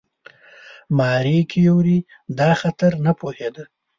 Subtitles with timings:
[0.97, 1.97] ماري کیوري
[2.39, 3.63] دا خطر نه پوهېده.